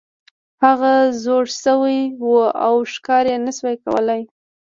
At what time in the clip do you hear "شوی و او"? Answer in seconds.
1.63-2.75